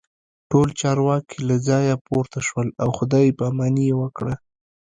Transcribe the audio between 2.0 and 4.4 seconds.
پورته شول او خداي پاماني یې وکړه